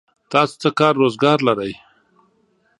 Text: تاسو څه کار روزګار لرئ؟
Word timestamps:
تاسو 0.31 0.53
څه 0.61 0.69
کار 0.79 0.93
روزګار 1.01 1.37
لرئ؟ 1.47 1.73